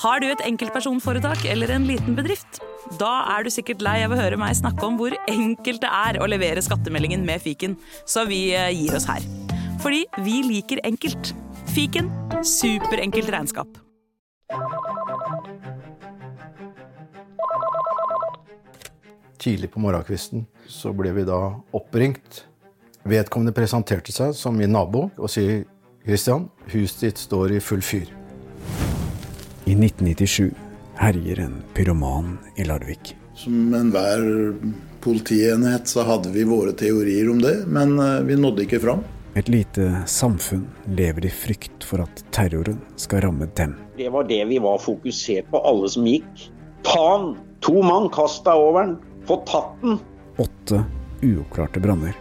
[0.00, 2.62] Har du et enkeltpersonforetak eller en liten bedrift?
[2.96, 6.16] Da er du sikkert lei av å høre meg snakke om hvor enkelt det er
[6.24, 7.74] å levere skattemeldingen med fiken,
[8.08, 9.20] så vi eh, gir oss her.
[9.84, 11.34] Fordi vi liker enkelt.
[11.74, 12.08] Fiken
[12.40, 13.76] superenkelt regnskap.
[19.40, 21.42] Tidlig på morgenkvisten så ble vi da
[21.76, 22.46] oppringt.
[23.04, 25.66] Vedkommende presenterte seg som min nabo og sier
[26.06, 28.08] Christian, huset ditt står i full fyr.
[29.70, 30.50] I 1997
[30.94, 33.16] herjer en pyroman i Larvik.
[33.34, 34.54] Som enhver
[35.00, 39.04] politienhet så hadde vi våre teorier om det, men eh, vi nådde ikke fram.
[39.38, 43.78] Et lite samfunn lever i frykt for at terroren skal ramme dem.
[43.94, 46.48] Det var det vi var fokusert på, alle som gikk.
[46.82, 47.32] Ta han!
[47.62, 48.98] To mann, kast deg over den!
[49.30, 50.00] Få tatt den!
[50.42, 50.82] Åtte
[51.22, 52.18] uoppklarte branner.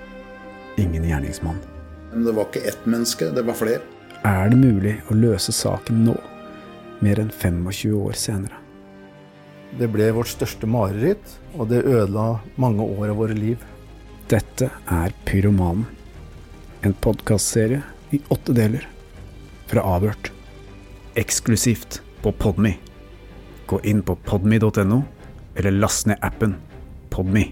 [0.77, 1.57] Ingen gjerningsmann.
[2.13, 3.81] Men det var ikke ett menneske, det var flere.
[4.21, 6.21] Er det mulig å løse saken nå,
[7.03, 8.57] mer enn 25 år senere?
[9.77, 13.61] Det ble vårt største mareritt, og det ødela mange år av våre liv.
[14.29, 15.85] Dette er Pyromanen.
[16.81, 17.83] En podkastserie
[18.15, 18.87] i åtte deler.
[19.69, 20.31] Fra Avhørt.
[21.19, 22.77] Eksklusivt på Podme.
[23.69, 25.03] Gå inn på podme.no,
[25.55, 26.57] eller last ned appen
[27.13, 27.51] Podme.